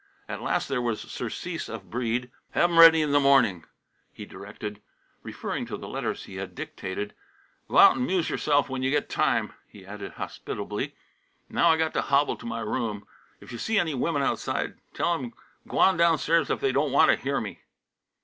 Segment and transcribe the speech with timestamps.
[0.27, 2.31] At last there was surcease of Breede.
[2.53, 3.65] "Have 'em ready in the morning,"
[4.11, 4.81] he directed,
[5.21, 7.13] referring to the letters he had dictated.
[7.69, 10.95] "G'wout 'n' 'muse yourself when you get time," he added hospitably.
[11.49, 13.05] "Now I got to hobble to my room.
[13.41, 15.33] If you see any women outside, tell 'em
[15.67, 17.61] g'wan downstairs if they don't want to hear me."